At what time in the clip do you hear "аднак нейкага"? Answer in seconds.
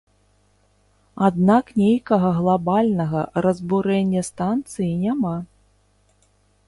1.27-2.31